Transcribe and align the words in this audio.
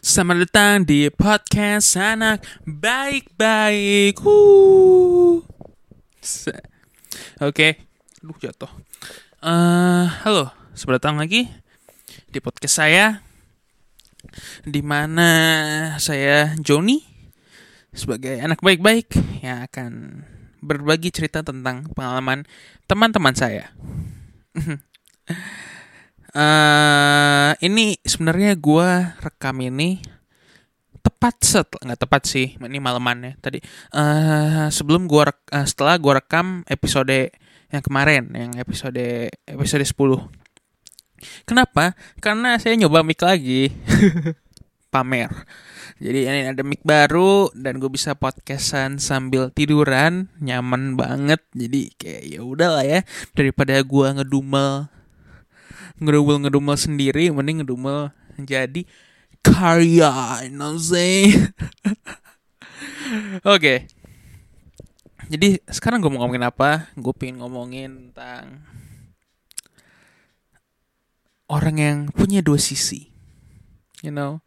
Selamat 0.00 0.48
datang 0.48 0.88
di 0.88 1.12
podcast 1.12 1.92
anak 2.00 2.40
baik-baik. 2.64 4.16
Oke, 7.44 7.68
Aduh 8.24 8.36
jatuh. 8.40 8.72
Eh, 9.44 10.06
halo, 10.24 10.56
selamat 10.72 10.94
datang 10.96 11.20
lagi 11.20 11.52
di 12.32 12.40
podcast 12.40 12.80
saya. 12.80 13.20
Di 14.64 14.80
mana 14.80 15.28
saya 16.00 16.56
Joni 16.56 17.04
sebagai 17.92 18.40
anak 18.40 18.64
baik-baik 18.64 19.12
yang 19.44 19.68
akan 19.68 20.24
berbagi 20.64 21.12
cerita 21.12 21.44
tentang 21.44 21.92
pengalaman 21.92 22.48
teman-teman 22.88 23.36
saya. 23.36 23.68
eh 26.30 27.50
ini 27.66 27.98
sebenarnya 28.02 28.54
gua 28.58 29.18
rekam 29.18 29.58
ini 29.62 29.98
tepat 31.00 31.34
set 31.40 31.68
nggak 31.80 32.00
tepat 32.00 32.22
sih 32.28 32.54
ini 32.60 32.78
malamannya. 32.78 33.38
Tadi 33.42 33.58
eh 33.94 34.68
sebelum 34.70 35.06
gua 35.10 35.32
rek- 35.34 35.50
eh, 35.50 35.66
setelah 35.66 35.96
gua 35.98 36.22
rekam 36.22 36.62
episode 36.70 37.32
yang 37.70 37.82
kemarin 37.86 38.30
yang 38.34 38.52
episode 38.58 39.30
episode 39.46 39.86
10 39.86 39.94
kenapa? 41.44 41.94
Karena 42.18 42.56
saya 42.58 42.74
nyoba 42.76 43.04
mic 43.04 43.20
lagi. 43.20 43.70
Pamer. 44.90 45.30
Jadi 46.02 46.26
ini 46.26 46.50
ada 46.50 46.66
mic 46.66 46.82
baru 46.82 47.46
dan 47.54 47.78
gue 47.78 47.86
bisa 47.86 48.18
podcastan 48.18 48.98
sambil 48.98 49.54
tiduran 49.54 50.26
nyaman 50.42 50.98
banget. 50.98 51.38
Jadi 51.54 51.94
kayak 51.94 52.22
ya 52.26 52.40
udahlah 52.42 52.82
ya 52.82 53.00
daripada 53.30 53.78
gua 53.86 54.18
ngedumel 54.18 54.90
ngedumel 56.00 56.36
ngedumel 56.42 56.76
sendiri 56.76 57.30
mending 57.30 57.62
ngedumel 57.62 58.10
jadi 58.40 58.82
karya 59.44 60.48
you 60.48 60.56
know 60.56 60.76
oke. 63.54 63.74
Jadi 65.30 65.62
sekarang 65.70 66.02
gue 66.02 66.10
mau 66.10 66.26
ngomongin 66.26 66.42
apa? 66.42 66.90
Gue 66.98 67.14
pengen 67.14 67.38
ngomongin 67.38 68.10
tentang 68.10 68.66
orang 71.46 71.76
yang 71.78 71.98
punya 72.10 72.42
dua 72.42 72.58
sisi 72.58 73.10
you 74.00 74.12
know? 74.12 74.40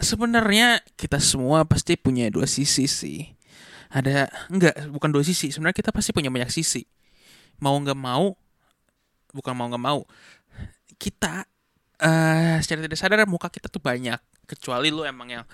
Sebenarnya 0.00 0.80
kita 0.96 1.20
semua 1.20 1.68
pasti 1.68 2.00
punya 2.00 2.32
dua 2.32 2.48
sisi 2.48 2.88
sih. 2.88 3.36
Ada 3.92 4.32
enggak 4.48 4.88
bukan 4.88 5.12
dua 5.12 5.20
sisi. 5.20 5.52
Sebenarnya 5.52 5.76
kita 5.76 5.92
pasti 5.92 6.16
punya 6.16 6.32
banyak 6.32 6.48
sisi. 6.48 6.88
Mau 7.60 7.76
nggak 7.76 7.98
mau 7.98 8.32
bukan 9.36 9.54
mau 9.54 9.70
nggak 9.70 9.84
mau 9.84 10.00
kita 11.00 11.48
eh 12.00 12.60
secara 12.60 12.84
tidak 12.84 13.00
sadar 13.00 13.24
muka 13.24 13.48
kita 13.48 13.72
tuh 13.72 13.80
banyak. 13.80 14.20
Kecuali 14.44 14.92
lu 14.92 15.08
emang 15.08 15.32
yang 15.32 15.44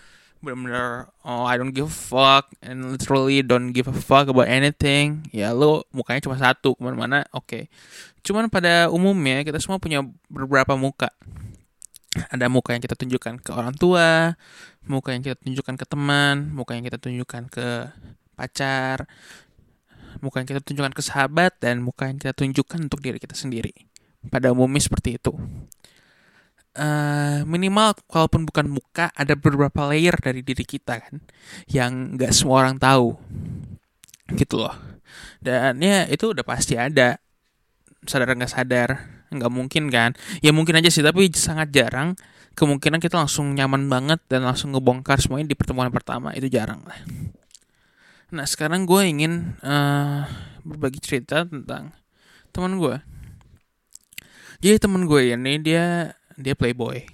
bener-bener 0.43 1.09
oh 1.25 1.49
I 1.49 1.57
don't 1.57 1.73
give 1.73 1.89
a 1.89 1.95
fuck 1.95 2.53
and 2.61 2.93
literally 2.93 3.41
don't 3.41 3.71
give 3.71 3.87
a 3.87 3.95
fuck 3.95 4.27
about 4.27 4.51
anything. 4.51 5.31
Ya 5.31 5.55
lu 5.55 5.87
mukanya 5.95 6.19
cuma 6.27 6.35
satu 6.35 6.75
ke 6.75 6.83
mana-mana 6.83 7.23
oke. 7.31 7.71
Cuman 8.27 8.51
pada 8.51 8.91
umumnya 8.91 9.47
kita 9.47 9.63
semua 9.63 9.79
punya 9.79 10.03
beberapa 10.27 10.75
muka. 10.75 11.15
Ada 12.33 12.51
muka 12.51 12.73
yang 12.75 12.83
kita 12.83 12.99
tunjukkan 12.99 13.45
ke 13.45 13.51
orang 13.55 13.77
tua 13.77 14.35
muka 14.87 15.11
yang 15.11 15.23
kita 15.23 15.37
tunjukkan 15.37 15.75
ke 15.75 15.87
teman 15.87 16.55
muka 16.55 16.79
yang 16.79 16.87
kita 16.87 16.99
tunjukkan 17.03 17.51
ke 17.51 17.91
pacar 18.39 19.11
muka 20.23 20.41
yang 20.41 20.49
kita 20.49 20.63
tunjukkan 20.63 20.95
ke 20.95 21.03
sahabat 21.03 21.59
dan 21.59 21.83
muka 21.83 22.09
yang 22.09 22.17
kita 22.17 22.33
tunjukkan 22.33 22.87
untuk 22.87 23.03
diri 23.03 23.19
kita 23.19 23.35
sendiri 23.35 23.75
pada 24.29 24.53
umumnya 24.53 24.83
seperti 24.83 25.19
itu. 25.19 25.33
Eh 26.77 27.41
minimal 27.49 27.97
kalaupun 28.05 28.45
bukan 28.45 28.69
muka 28.69 29.09
ada 29.17 29.33
beberapa 29.33 29.89
layer 29.89 30.13
dari 30.21 30.45
diri 30.45 30.61
kita 30.61 31.01
kan 31.01 31.25
yang 31.73 32.21
nggak 32.21 32.37
semua 32.37 32.69
orang 32.69 32.77
tahu. 32.77 33.17
Gitu 34.37 34.61
loh. 34.61 34.77
Dan 35.41 35.81
ya 35.81 36.05
itu 36.05 36.37
udah 36.37 36.45
pasti 36.45 36.77
ada. 36.77 37.17
Sadar 38.05 38.37
nggak 38.37 38.53
sadar? 38.53 38.91
Nggak 39.33 39.53
mungkin 39.53 39.89
kan? 39.89 40.13
Ya 40.45 40.53
mungkin 40.53 40.77
aja 40.77 40.93
sih 40.93 41.01
tapi 41.01 41.33
sangat 41.33 41.73
jarang. 41.73 42.13
Kemungkinan 42.57 43.01
kita 43.01 43.21
langsung 43.21 43.53
nyaman 43.53 43.89
banget 43.89 44.21
dan 44.33 44.45
langsung 44.45 44.73
ngebongkar 44.73 45.21
semuanya 45.21 45.53
di 45.53 45.57
pertemuan 45.57 45.89
pertama. 45.89 46.33
Itu 46.37 46.53
jarang 46.53 46.85
lah. 46.85 46.99
Nah 48.37 48.45
sekarang 48.45 48.85
gue 48.85 49.01
ingin 49.07 49.57
eh, 49.65 50.21
berbagi 50.67 51.01
cerita 51.01 51.47
tentang 51.47 51.95
teman 52.51 52.77
gue 52.77 53.16
jadi 54.67 54.83
teman 54.83 55.07
gue 55.07 55.31
ini 55.31 55.63
dia 55.63 56.11
dia 56.35 56.55
playboy. 56.59 57.07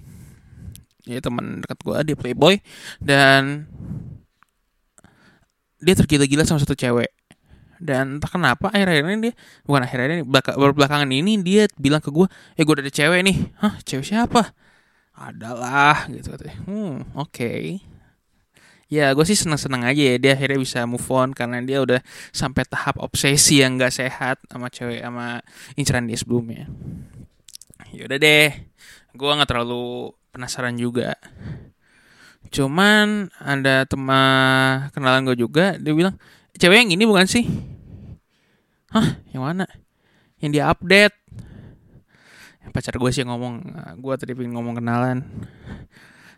Dia 1.05 1.19
teman 1.21 1.61
dekat 1.61 1.79
gue 1.85 1.97
dia 2.09 2.15
playboy. 2.17 2.55
Dan 2.97 3.69
dia 5.77 5.93
tergila-gila 5.93 6.47
sama 6.47 6.63
satu 6.63 6.73
cewek. 6.73 7.13
Dan 7.83 8.17
entah 8.17 8.31
kenapa 8.31 8.71
akhir-akhir 8.71 9.03
ini 9.05 9.19
dia 9.29 9.33
bukan 9.67 9.83
akhir-akhir 9.83 10.11
ini 10.17 10.23
baru 10.25 10.71
belakangan 10.71 11.09
ini 11.11 11.43
dia 11.43 11.67
bilang 11.75 11.99
ke 11.99 12.09
gue 12.09 12.31
eh 12.55 12.63
gue 12.63 12.73
udah 12.73 12.85
ada 12.89 12.93
cewek 12.93 13.19
nih. 13.27 13.37
Hah 13.59 13.75
cewek 13.85 14.05
siapa? 14.07 14.55
Adalah 15.13 16.09
gitu 16.09 16.33
katanya. 16.33 16.57
Hmm 16.65 17.05
oke. 17.13 17.83
Ya 18.87 19.11
gue 19.11 19.25
sih 19.25 19.35
seneng-seneng 19.35 19.83
aja 19.83 19.99
ya 19.99 20.15
dia 20.21 20.31
akhirnya 20.37 20.59
bisa 20.63 20.79
move 20.87 21.05
on 21.11 21.35
karena 21.35 21.59
dia 21.61 21.83
udah 21.83 21.99
sampai 22.31 22.63
tahap 22.65 23.01
obsesi 23.01 23.59
yang 23.59 23.75
gak 23.75 23.89
sehat 23.89 24.37
sama 24.47 24.69
cewek 24.69 25.01
sama 25.01 25.41
inceran 25.75 26.05
dia 26.05 26.15
sebelumnya 26.15 26.69
yaudah 27.91 28.17
deh 28.21 28.51
gue 29.13 29.29
nggak 29.29 29.49
terlalu 29.49 30.13
penasaran 30.33 30.73
juga. 30.77 31.13
Cuman 32.49 33.29
ada 33.37 33.85
teman 33.85 34.89
kenalan 34.93 35.25
gue 35.25 35.37
juga 35.37 35.77
dia 35.77 35.93
bilang 35.93 36.17
cewek 36.57 36.85
yang 36.85 36.91
ini 36.93 37.03
bukan 37.05 37.25
sih? 37.29 37.45
Hah 38.93 39.21
yang 39.33 39.45
mana? 39.45 39.65
Yang 40.41 40.51
dia 40.59 40.63
update. 40.69 41.15
Pacar 42.73 42.97
gue 42.97 43.09
sih 43.13 43.21
yang 43.21 43.37
ngomong 43.37 43.55
gue 44.01 44.13
tadi 44.17 44.33
pengen 44.33 44.57
ngomong 44.57 44.81
kenalan. 44.81 45.21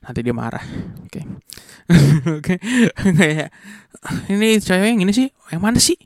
Nanti 0.04 0.20
dia 0.22 0.36
marah. 0.36 0.64
Oke. 1.08 1.24
Oke. 2.38 2.56
Kayak 2.96 3.50
ini 4.30 4.60
cewek 4.60 4.88
yang 4.94 5.02
ini 5.02 5.14
sih? 5.16 5.28
Yang 5.50 5.62
mana 5.64 5.80
sih? 5.80 5.98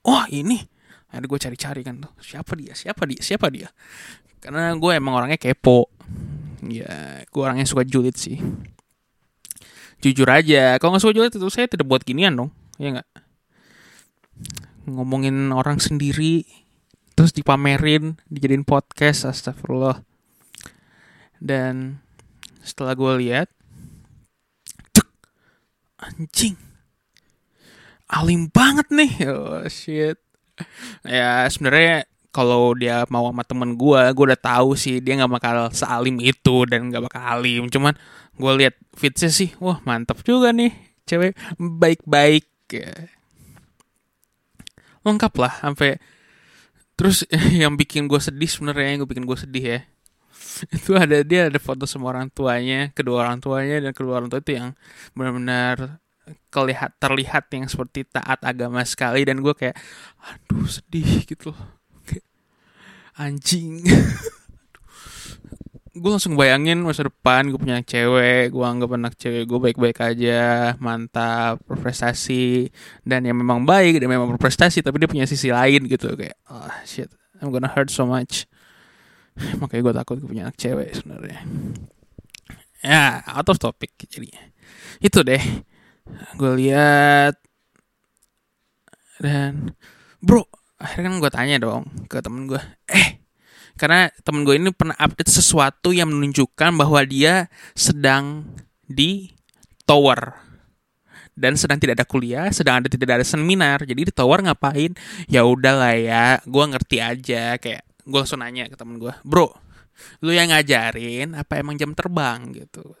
Wah 0.00 0.24
ini 0.32 0.69
ada 1.10 1.26
gue 1.26 1.38
cari-cari 1.42 1.82
kan 1.82 1.98
tuh 1.98 2.12
siapa 2.22 2.54
dia? 2.54 2.72
Siapa 2.72 3.02
dia? 3.02 3.20
Siapa 3.20 3.46
dia? 3.50 3.68
Karena 4.38 4.72
gue 4.78 4.92
emang 4.94 5.18
orangnya 5.18 5.36
kepo. 5.36 5.90
Ya 6.62 7.26
gue 7.26 7.42
orangnya 7.42 7.66
suka 7.66 7.82
julid 7.82 8.14
sih. 8.14 8.38
Jujur 10.00 10.30
aja 10.30 10.78
kalau 10.78 10.96
nggak 10.96 11.02
suka 11.02 11.16
julid 11.18 11.34
itu 11.34 11.50
saya 11.50 11.66
tidak 11.66 11.84
buat 11.84 12.06
ginian 12.06 12.38
dong 12.38 12.50
ya 12.78 12.94
nggak? 12.94 13.08
Ngomongin 14.88 15.50
orang 15.52 15.82
sendiri 15.82 16.46
terus 17.18 17.36
dipamerin 17.36 18.16
dijadiin 18.30 18.64
podcast 18.64 19.26
astagfirullah. 19.28 20.00
Dan 21.42 22.00
setelah 22.62 22.94
gue 22.94 23.12
lihat 23.28 23.48
cek, 24.94 25.08
anjing 26.00 26.56
alim 28.08 28.48
banget 28.48 28.86
nih. 28.94 29.12
Oh 29.28 29.66
shit 29.68 30.16
ya 31.06 31.46
sebenarnya 31.48 32.08
kalau 32.30 32.78
dia 32.78 33.02
mau 33.10 33.26
sama 33.30 33.42
temen 33.42 33.74
gue 33.74 34.02
gue 34.14 34.24
udah 34.30 34.40
tahu 34.40 34.78
sih 34.78 35.02
dia 35.02 35.18
nggak 35.18 35.32
bakal 35.34 35.56
sealim 35.74 36.22
itu 36.22 36.64
dan 36.70 36.88
nggak 36.88 37.10
bakal 37.10 37.22
alim 37.22 37.66
cuman 37.66 37.94
gue 38.38 38.52
lihat 38.64 38.74
fitsnya 38.94 39.30
sih 39.30 39.50
wah 39.58 39.82
mantap 39.82 40.22
juga 40.22 40.54
nih 40.54 40.70
cewek 41.04 41.34
baik-baik 41.58 42.46
ya. 42.70 43.10
lengkap 45.02 45.32
lah 45.42 45.52
sampai 45.58 45.98
terus 46.94 47.26
yang 47.62 47.74
bikin 47.74 48.06
gue 48.06 48.20
sedih 48.22 48.46
sebenarnya 48.46 48.94
yang 48.94 49.08
bikin 49.10 49.26
gue 49.26 49.38
sedih 49.38 49.64
ya 49.66 49.80
itu 50.76 50.94
ada 50.94 51.26
dia 51.26 51.50
ada 51.50 51.58
foto 51.58 51.84
sama 51.84 52.14
orang 52.14 52.30
tuanya 52.30 52.94
kedua 52.94 53.26
orang 53.26 53.42
tuanya 53.42 53.82
dan 53.82 53.90
kedua 53.90 54.22
orang 54.22 54.30
tua 54.30 54.38
itu 54.38 54.54
yang 54.54 54.70
benar-benar 55.18 55.98
kelihat 56.50 56.96
terlihat 56.98 57.50
yang 57.52 57.66
seperti 57.66 58.06
taat 58.06 58.40
agama 58.42 58.82
sekali 58.86 59.24
dan 59.26 59.40
gue 59.40 59.54
kayak 59.54 59.76
aduh 60.20 60.66
sedih 60.66 61.24
gitu 61.26 61.52
loh. 61.54 61.80
Anjing. 63.20 63.84
Gue 65.90 66.06
langsung 66.06 66.38
bayangin 66.38 66.86
masa 66.86 67.04
depan 67.10 67.50
gue 67.50 67.58
punya 67.58 67.82
cewek 67.82 68.54
gue 68.54 68.62
anggap 68.62 68.94
anak 68.94 69.18
cewek 69.18 69.42
gue 69.42 69.58
baik-baik 69.58 69.98
aja 69.98 70.72
mantap 70.78 71.58
berprestasi 71.66 72.70
dan 73.02 73.26
yang 73.26 73.34
memang 73.34 73.66
baik 73.66 73.98
dan 73.98 74.06
memang 74.06 74.30
berprestasi 74.38 74.86
tapi 74.86 75.02
dia 75.02 75.10
punya 75.10 75.26
sisi 75.26 75.50
lain 75.50 75.90
gitu 75.90 76.14
kayak 76.14 76.38
oh 76.46 76.70
shit 76.86 77.10
I'm 77.42 77.50
gonna 77.50 77.68
hurt 77.68 77.90
so 77.90 78.06
much. 78.06 78.46
Makanya 79.60 79.82
gue 79.82 79.94
takut 79.98 80.16
gue 80.22 80.28
punya 80.30 80.46
anak 80.46 80.56
cewek 80.62 80.94
sebenarnya. 80.94 81.42
Ya 82.86 83.20
out 83.26 83.50
of 83.50 83.58
topic 83.58 83.92
jadinya. 84.06 84.46
Itu 85.02 85.26
deh 85.26 85.42
gue 86.36 86.52
lihat 86.60 87.34
dan 89.20 89.76
bro 90.20 90.44
akhirnya 90.80 91.12
kan 91.12 91.16
gue 91.20 91.30
tanya 91.30 91.56
dong 91.60 91.84
ke 92.08 92.20
temen 92.24 92.48
gue 92.48 92.60
eh 92.88 93.20
karena 93.80 94.12
temen 94.24 94.44
gue 94.44 94.60
ini 94.60 94.72
pernah 94.76 94.96
update 95.00 95.32
sesuatu 95.32 95.92
yang 95.92 96.12
menunjukkan 96.12 96.76
bahwa 96.76 97.00
dia 97.04 97.48
sedang 97.72 98.44
di 98.84 99.32
tower 99.88 100.36
dan 101.40 101.56
sedang 101.56 101.80
tidak 101.80 101.96
ada 101.96 102.06
kuliah, 102.06 102.46
sedang 102.52 102.84
ada 102.84 102.92
tidak 102.92 103.16
ada 103.16 103.24
seminar. 103.24 103.80
Jadi 103.88 104.12
di 104.12 104.12
tower 104.12 104.44
ngapain? 104.44 104.92
Ya 105.24 105.48
udahlah 105.48 105.96
ya, 105.96 106.26
gue 106.44 106.64
ngerti 106.68 107.00
aja. 107.00 107.56
Kayak 107.56 107.88
gue 108.04 108.18
langsung 108.20 108.44
nanya 108.44 108.68
ke 108.68 108.76
temen 108.76 109.00
gue, 109.00 109.14
bro, 109.24 109.48
lu 110.20 110.36
yang 110.36 110.52
ngajarin 110.52 111.32
apa 111.32 111.56
emang 111.56 111.80
jam 111.80 111.96
terbang 111.96 112.52
gitu? 112.52 112.92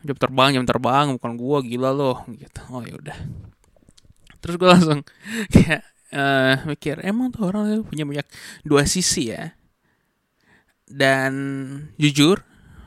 Jam 0.00 0.16
terbang, 0.16 0.48
jam 0.56 0.64
terbang, 0.64 1.06
bukan 1.16 1.32
gue 1.36 1.58
gila 1.74 1.90
loh 1.92 2.24
gitu. 2.32 2.60
Oh 2.72 2.80
ya 2.80 2.96
udah. 2.96 3.18
Terus 4.40 4.54
gue 4.56 4.68
langsung 4.68 5.00
kayak 5.54 5.82
uh, 6.16 6.54
mikir 6.64 7.04
emang 7.04 7.30
tuh 7.30 7.52
orang 7.52 7.84
punya 7.84 8.08
banyak 8.08 8.26
dua 8.64 8.88
sisi 8.88 9.32
ya? 9.32 9.52
Dan 10.90 11.32
jujur 12.00 12.42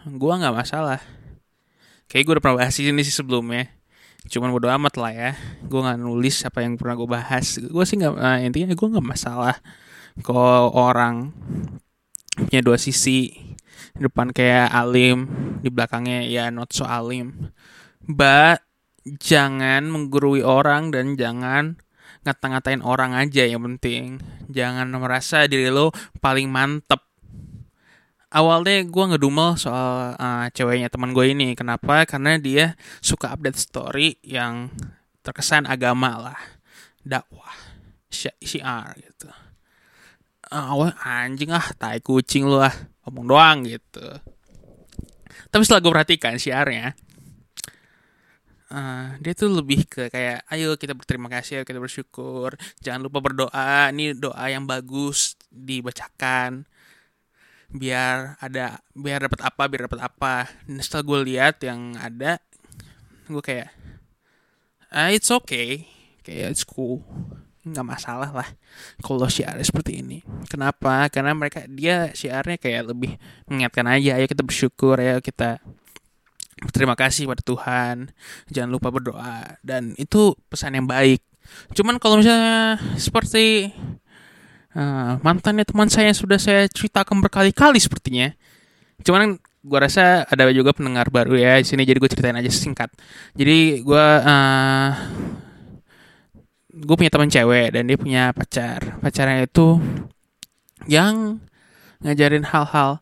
gue 0.09 0.33
nggak 0.33 0.55
masalah. 0.55 0.99
Kayak 2.09 2.23
gue 2.25 2.33
udah 2.37 2.43
pernah 2.43 2.57
bahas 2.65 2.75
ini 2.81 3.01
sih 3.05 3.13
sebelumnya. 3.13 3.69
Cuman 4.27 4.49
bodo 4.51 4.67
amat 4.71 4.97
lah 4.97 5.13
ya. 5.13 5.31
Gue 5.63 5.79
nggak 5.83 5.99
nulis 6.01 6.43
apa 6.43 6.65
yang 6.65 6.75
pernah 6.75 6.97
gue 6.97 7.09
bahas. 7.09 7.61
Gue 7.61 7.83
sih 7.85 8.01
nggak 8.01 8.13
uh, 8.17 8.39
intinya 8.41 8.73
gue 8.73 8.87
nggak 8.97 9.05
masalah 9.05 9.61
kalau 10.21 10.69
orang 10.77 11.33
punya 12.37 12.61
dua 12.61 12.77
sisi 12.77 13.33
di 13.93 14.09
depan 14.09 14.33
kayak 14.33 14.73
alim 14.73 15.29
di 15.61 15.69
belakangnya 15.69 16.25
ya 16.25 16.49
not 16.49 16.73
so 16.73 16.85
alim. 16.85 17.53
But 18.03 18.65
jangan 19.05 19.87
menggurui 19.87 20.41
orang 20.41 20.91
dan 20.91 21.15
jangan 21.15 21.77
ngata-ngatain 22.23 22.81
orang 22.81 23.13
aja 23.13 23.43
yang 23.45 23.63
penting. 23.63 24.19
Jangan 24.49 24.89
merasa 24.95 25.45
diri 25.45 25.69
lo 25.69 25.91
paling 26.23 26.49
mantep. 26.49 26.99
Awalnya 28.33 28.89
gue 28.89 29.05
ngedumel 29.13 29.61
soal 29.61 30.17
uh, 30.17 30.49
ceweknya 30.49 30.89
teman 30.89 31.13
gue 31.13 31.29
ini. 31.29 31.53
Kenapa? 31.53 32.01
Karena 32.09 32.41
dia 32.41 32.73
suka 32.97 33.29
update 33.29 33.61
story 33.61 34.17
yang 34.25 34.73
terkesan 35.21 35.69
agama 35.69 36.17
lah. 36.17 36.39
Dakwah 37.05 37.53
syiar 38.09 38.97
gitu. 38.97 39.29
Awal 40.49 40.97
anjing 41.01 41.53
ah 41.53 41.65
tai 41.77 42.01
kucing 42.01 42.45
lu 42.45 42.61
ah 42.61 42.73
ngomong 43.03 43.25
doang 43.27 43.57
gitu. 43.67 44.07
Tapi 45.49 45.61
setelah 45.65 45.81
gue 45.81 45.91
perhatikan 45.93 46.35
syiarnya 46.39 46.95
Uh, 48.73 49.13
dia 49.21 49.37
tuh 49.37 49.53
lebih 49.53 49.85
ke 49.85 50.09
kayak 50.09 50.49
ayo 50.49 50.73
kita 50.81 50.97
berterima 50.97 51.29
kasih 51.29 51.61
ayo 51.61 51.63
kita 51.69 51.77
bersyukur. 51.77 52.57
Jangan 52.81 53.05
lupa 53.05 53.21
berdoa. 53.21 53.93
Ini 53.93 54.17
doa 54.17 54.49
yang 54.49 54.65
bagus 54.65 55.37
dibacakan. 55.53 56.65
Biar 57.69 58.33
ada 58.41 58.81
biar 58.97 59.29
dapat 59.29 59.45
apa 59.45 59.63
biar 59.69 59.85
dapat 59.85 60.01
apa. 60.01 60.49
Dan 60.65 60.81
setelah 60.81 61.05
gue 61.05 61.19
lihat 61.21 61.61
yang 61.61 61.93
ada 62.01 62.41
gue 63.29 63.43
kayak 63.45 63.69
ah, 64.89 65.13
it's 65.13 65.29
okay. 65.29 65.85
Kayak 66.25 66.57
it's 66.57 66.65
cool 66.65 67.05
nggak 67.63 67.87
masalah 67.87 68.29
lah 68.35 68.47
kalau 68.99 69.23
syiar 69.31 69.55
seperti 69.63 70.03
ini 70.03 70.19
kenapa 70.51 71.07
karena 71.07 71.31
mereka 71.31 71.63
dia 71.71 72.11
syiarnya 72.11 72.59
kayak 72.59 72.91
lebih 72.91 73.15
mengingatkan 73.47 73.87
aja 73.87 74.19
ayo 74.19 74.27
kita 74.27 74.43
bersyukur 74.43 74.99
ayo 74.99 75.23
kita 75.23 75.63
Terima 76.71 76.95
kasih 76.95 77.27
pada 77.27 77.43
Tuhan. 77.43 78.13
Jangan 78.47 78.69
lupa 78.71 78.87
berdoa 78.93 79.59
dan 79.65 79.97
itu 79.99 80.37
pesan 80.47 80.79
yang 80.79 80.87
baik. 80.87 81.19
Cuman 81.75 81.99
kalau 81.99 82.23
misalnya 82.23 82.79
seperti 82.95 83.73
uh, 84.77 85.19
mantannya 85.19 85.67
teman 85.67 85.91
saya 85.91 86.13
yang 86.13 86.19
sudah 86.19 86.39
saya 86.39 86.69
ceritakan 86.71 87.19
berkali-kali 87.19 87.81
sepertinya. 87.83 88.31
Cuman 89.03 89.35
gue 89.63 89.79
rasa 89.79 90.23
ada 90.27 90.51
juga 90.51 90.75
pendengar 90.75 91.07
baru 91.07 91.39
ya 91.39 91.59
di 91.59 91.67
sini 91.67 91.87
jadi 91.87 91.99
gue 91.99 92.11
ceritain 92.11 92.37
aja 92.37 92.51
singkat. 92.51 92.87
Jadi 93.35 93.83
gue 93.83 94.05
uh, 94.23 94.89
gue 96.73 96.95
punya 96.97 97.13
teman 97.13 97.29
cewek 97.29 97.69
dan 97.77 97.85
dia 97.85 97.97
punya 97.97 98.23
pacar. 98.33 98.97
Pacarnya 98.97 99.45
itu 99.45 99.77
yang 100.89 101.37
ngajarin 102.01 102.49
hal-hal 102.49 102.97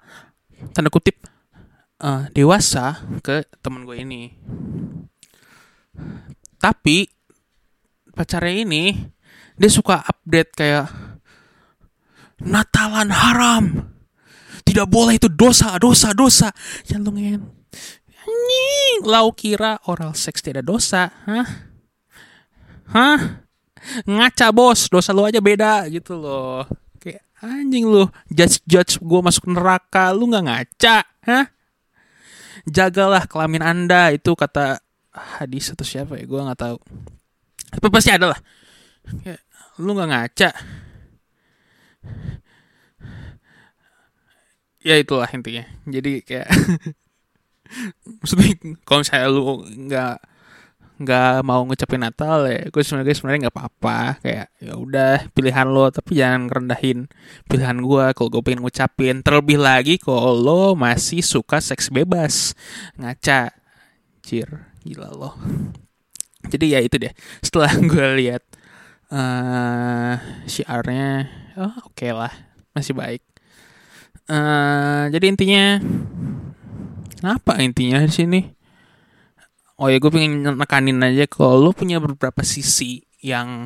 tanda 0.76 0.92
kutip 0.92 1.18
uh, 2.04 2.28
dewasa 2.36 3.00
ke 3.24 3.48
temen 3.64 3.88
gue 3.88 3.96
ini. 4.04 4.36
Tapi 6.60 7.08
pacarnya 8.12 8.68
ini 8.68 8.94
dia 9.56 9.72
suka 9.72 10.04
update 10.04 10.52
kayak 10.54 10.88
Natalan 12.42 13.14
haram. 13.14 13.66
Tidak 14.66 14.90
boleh 14.90 15.22
itu 15.22 15.30
dosa 15.30 15.78
dosa 15.78 16.10
dosa. 16.10 16.50
Jantungnya 16.90 17.38
anjing. 18.18 18.98
Lau 19.06 19.30
kira 19.38 19.78
oral 19.86 20.18
seks 20.18 20.42
tidak 20.42 20.66
dosa. 20.66 21.14
Hah? 21.30 21.48
Hah 22.92 23.41
ngaca 24.06 24.48
bos. 24.54 24.88
Dosa 24.88 25.12
lu 25.12 25.26
aja 25.26 25.40
beda 25.42 25.88
gitu 25.90 26.18
loh. 26.18 26.66
Kayak 27.02 27.24
anjing 27.42 27.86
lu. 27.88 28.08
Judge 28.30 28.62
judge 28.66 28.94
gue 29.02 29.20
masuk 29.22 29.50
neraka. 29.50 30.14
Lu 30.14 30.30
nggak 30.30 30.46
ngaca 30.46 30.98
hah? 31.26 31.46
Jagalah 32.70 33.26
kelamin 33.26 33.64
anda. 33.66 34.14
Itu 34.14 34.38
kata 34.38 34.82
hadis 35.12 35.74
atau 35.74 35.86
siapa 35.86 36.18
ya? 36.18 36.26
Gue 36.26 36.42
nggak 36.42 36.60
tahu. 36.60 36.78
Tapi 37.72 37.88
pasti 37.90 38.12
ada 38.12 38.36
lah. 38.36 38.40
Lu 39.82 39.96
nggak 39.98 40.10
ngaca. 40.10 40.50
Ya 44.82 44.98
itulah 44.98 45.30
intinya. 45.30 45.66
Jadi 45.86 46.26
kayak 46.26 46.50
maksudnya 48.20 48.50
kalau 48.84 49.00
misalnya 49.06 49.30
lu 49.30 49.44
nggak 49.88 50.18
nggak 51.02 51.42
mau 51.42 51.66
ngucapin 51.66 52.02
Natal 52.06 52.46
ya 52.46 52.70
gue 52.70 52.82
sebenarnya 52.86 53.16
sebenarnya 53.18 53.40
nggak 53.48 53.56
apa-apa. 53.58 54.00
Kayak 54.22 54.48
ya 54.62 54.74
udah 54.78 55.16
pilihan 55.34 55.68
lo 55.70 55.90
tapi 55.90 56.12
jangan 56.22 56.48
rendahin 56.48 57.10
pilihan 57.50 57.78
gue 57.82 58.06
kalau 58.14 58.30
gue 58.30 58.42
pengen 58.42 58.62
ngucapin. 58.62 59.26
Terlebih 59.26 59.58
lagi 59.58 59.96
kalau 59.98 60.34
lo 60.34 60.64
masih 60.78 61.26
suka 61.26 61.60
seks 61.60 61.90
bebas. 61.90 62.54
Ngaca. 62.96 63.52
Cir 64.22 64.50
gila 64.86 65.10
lo. 65.10 65.34
Jadi 66.50 66.74
ya 66.74 66.80
itu 66.82 66.98
deh 66.98 67.14
setelah 67.42 67.74
gue 67.92 68.08
lihat 68.22 68.44
uh, 69.14 70.16
syiarnya 70.48 71.30
oh 71.60 71.90
oke 71.90 71.98
okay 71.98 72.12
lah 72.16 72.34
masih 72.74 72.96
baik. 72.96 73.22
Uh, 74.32 75.12
jadi 75.12 75.26
intinya 75.28 75.66
apa 77.22 77.62
intinya 77.62 78.02
di 78.02 78.14
sini 78.14 78.61
oh 79.82 79.90
ya 79.90 79.98
gue 79.98 80.12
pengen 80.14 80.46
nekanin 80.62 81.02
aja 81.02 81.26
kalau 81.26 81.58
lo 81.58 81.70
punya 81.74 81.98
beberapa 81.98 82.46
sisi 82.46 83.02
yang 83.26 83.66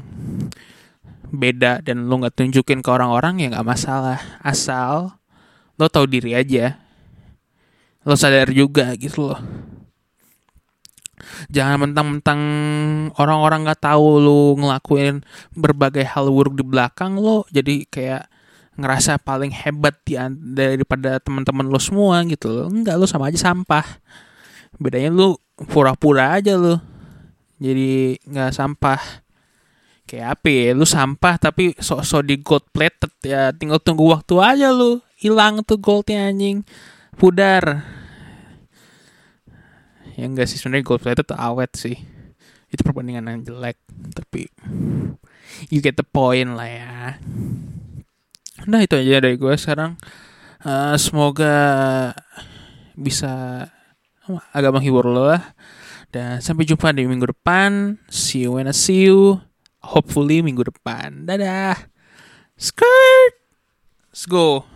beda 1.27 1.84
dan 1.84 2.07
lo 2.07 2.24
nggak 2.24 2.39
tunjukin 2.39 2.79
ke 2.79 2.88
orang-orang 2.88 3.43
ya 3.43 3.51
nggak 3.51 3.67
masalah. 3.67 4.19
Asal 4.39 5.19
lo 5.75 5.86
tahu 5.91 6.07
diri 6.07 6.31
aja. 6.31 6.79
Lo 8.07 8.15
sadar 8.15 8.48
juga 8.55 8.95
gitu 8.95 9.36
loh. 9.36 9.39
Jangan 11.51 11.89
mentang-mentang 11.89 12.41
orang-orang 13.19 13.67
nggak 13.67 13.84
tahu 13.84 14.24
lo 14.24 14.55
ngelakuin 14.55 15.19
berbagai 15.51 16.07
hal 16.07 16.31
buruk 16.31 16.55
di 16.55 16.63
belakang 16.63 17.19
lo 17.19 17.43
jadi 17.51 17.84
kayak 17.91 18.24
ngerasa 18.75 19.19
paling 19.19 19.51
hebat 19.51 20.00
di 20.03 20.15
daripada 20.55 21.19
teman-teman 21.19 21.67
lo 21.67 21.79
semua 21.81 22.24
gitu 22.24 22.48
loh. 22.55 22.65
Enggak 22.72 22.95
lo 22.95 23.03
sama 23.03 23.27
aja 23.27 23.51
sampah 23.51 23.84
bedanya 24.79 25.10
lu 25.12 25.39
pura-pura 25.55 26.36
aja 26.39 26.60
lu. 26.60 26.75
Jadi 27.60 28.20
nggak 28.27 28.51
sampah. 28.51 29.01
Kayak 30.05 30.38
apa 30.38 30.48
ya? 30.51 30.72
Lu 30.75 30.86
sampah 30.86 31.36
tapi 31.39 31.74
sok-sok 31.79 32.22
di 32.27 32.36
gold 32.44 32.65
plated 32.70 33.12
ya. 33.24 33.50
Tinggal 33.55 33.82
tunggu 33.82 34.12
waktu 34.12 34.36
aja 34.39 34.70
lu. 34.70 35.01
Hilang 35.17 35.63
tuh 35.63 35.79
goldnya 35.79 36.29
anjing. 36.29 36.67
Pudar. 37.15 37.88
Ya 40.15 40.24
enggak 40.27 40.48
sih 40.48 40.60
sebenarnya 40.60 40.86
gold 40.88 41.01
plated 41.01 41.25
tuh 41.25 41.39
awet 41.39 41.72
sih. 41.75 41.98
Itu 42.70 42.84
perbandingan 42.84 43.32
yang 43.32 43.41
jelek 43.48 43.79
tapi 44.12 44.51
you 45.72 45.79
get 45.79 45.96
the 45.96 46.03
point 46.03 46.55
lah 46.55 46.67
ya. 46.67 46.96
Nah 48.67 48.79
itu 48.84 48.96
aja 49.00 49.24
dari 49.24 49.39
gue 49.39 49.53
sekarang. 49.55 49.96
Uh, 50.65 50.98
semoga 50.98 51.55
bisa 52.98 53.67
agak 54.53 54.72
menghibur 54.75 55.05
lo 55.08 55.29
lah. 55.29 55.53
Dan 56.13 56.39
sampai 56.39 56.67
jumpa 56.67 56.96
di 56.96 57.05
minggu 57.05 57.29
depan. 57.29 58.00
See 58.08 58.48
you 58.48 58.58
when 58.58 58.70
I 58.70 58.75
see 58.75 59.05
you. 59.08 59.41
Hopefully 59.86 60.41
minggu 60.41 60.65
depan. 60.65 61.27
Dadah. 61.29 61.89
Skirt. 62.55 63.34
Let's 64.10 64.25
go. 64.25 64.75